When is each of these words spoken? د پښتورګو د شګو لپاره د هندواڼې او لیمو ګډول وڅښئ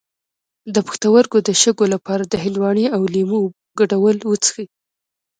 د 0.73 0.75
پښتورګو 0.87 1.37
د 1.47 1.49
شګو 1.61 1.85
لپاره 1.93 2.23
د 2.27 2.33
هندواڼې 2.43 2.85
او 2.95 3.01
لیمو 3.13 3.41
ګډول 3.79 4.17
وڅښئ 4.29 4.65